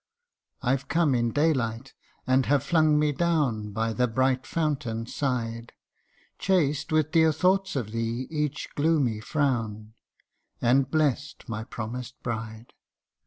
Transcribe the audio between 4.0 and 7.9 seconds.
bright fountain's side, Chased with dear thoughts